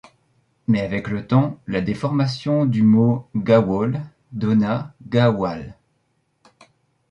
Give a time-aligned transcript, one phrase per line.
[0.67, 5.75] Mais avec le temps, la déformation du mot Gawol donna Gaoual.